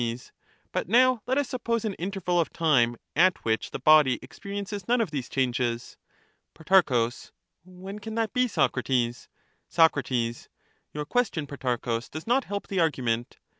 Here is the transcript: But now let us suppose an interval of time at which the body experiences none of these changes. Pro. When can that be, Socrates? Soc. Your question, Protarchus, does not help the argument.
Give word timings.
But 0.71 0.89
now 0.89 1.21
let 1.27 1.37
us 1.37 1.47
suppose 1.47 1.85
an 1.85 1.93
interval 1.93 2.39
of 2.39 2.51
time 2.51 2.97
at 3.15 3.45
which 3.45 3.69
the 3.69 3.77
body 3.77 4.17
experiences 4.23 4.87
none 4.87 4.99
of 4.99 5.11
these 5.11 5.29
changes. 5.29 5.95
Pro. 6.55 6.81
When 7.63 7.99
can 7.99 8.15
that 8.15 8.33
be, 8.33 8.47
Socrates? 8.47 9.29
Soc. 9.69 9.95
Your 10.91 11.05
question, 11.07 11.45
Protarchus, 11.45 12.09
does 12.09 12.25
not 12.25 12.45
help 12.45 12.65
the 12.65 12.79
argument. 12.79 13.37